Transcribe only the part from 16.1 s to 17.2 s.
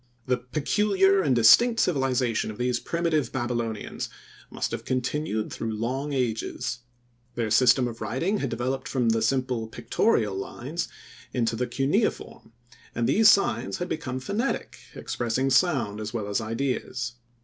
well as ideas.